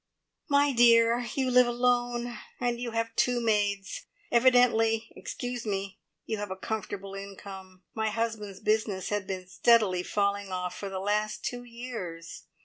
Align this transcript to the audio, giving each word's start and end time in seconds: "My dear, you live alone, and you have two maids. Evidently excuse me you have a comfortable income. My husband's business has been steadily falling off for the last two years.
"My 0.49 0.71
dear, 0.73 1.27
you 1.35 1.51
live 1.51 1.67
alone, 1.67 2.39
and 2.59 2.81
you 2.81 2.89
have 2.89 3.15
two 3.15 3.39
maids. 3.39 4.07
Evidently 4.31 5.11
excuse 5.15 5.63
me 5.63 5.99
you 6.25 6.37
have 6.37 6.49
a 6.49 6.55
comfortable 6.55 7.13
income. 7.13 7.83
My 7.93 8.09
husband's 8.09 8.61
business 8.61 9.09
has 9.09 9.25
been 9.25 9.47
steadily 9.47 10.01
falling 10.01 10.51
off 10.51 10.75
for 10.75 10.89
the 10.89 10.99
last 10.99 11.45
two 11.45 11.61
years. 11.65 12.45